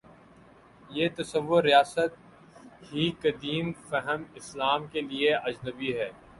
[0.89, 2.17] یہ تصور ریاست
[2.93, 6.09] ہی قدیم فہم اسلام کے لیے اجنبی ہے۔